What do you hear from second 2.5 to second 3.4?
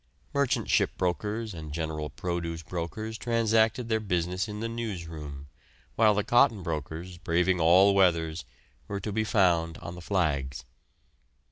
brokers